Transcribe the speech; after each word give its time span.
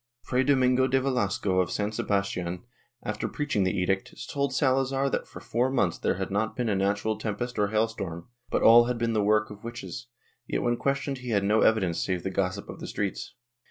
Fray 0.23 0.43
Domingo 0.43 0.87
de 0.87 0.99
^^elasco 0.99 1.61
of 1.61 1.69
San 1.69 1.91
Sebastian, 1.91 2.63
after 3.03 3.27
preaching 3.27 3.65
the 3.65 3.77
Edict, 3.77 4.11
told 4.31 4.51
Salazar 4.51 5.11
that 5.11 5.27
for 5.27 5.39
four 5.39 5.69
months 5.69 5.99
there 5.99 6.15
had 6.15 6.31
not 6.31 6.55
been 6.55 6.69
a 6.69 6.75
natural 6.75 7.19
tempest 7.19 7.59
or 7.59 7.67
hailstorm, 7.67 8.27
but 8.49 8.63
all 8.63 8.85
had 8.85 8.97
been 8.97 9.13
the 9.13 9.21
work 9.21 9.51
of 9.51 9.63
witches, 9.63 10.07
yet 10.47 10.63
when 10.63 10.75
questioned 10.75 11.19
he 11.19 11.29
had 11.29 11.43
no 11.43 11.61
evidence 11.61 12.03
save 12.03 12.23
the 12.23 12.31
gossip 12.31 12.67
of 12.67 12.79
the 12.79 12.87
streets. 12.87 13.35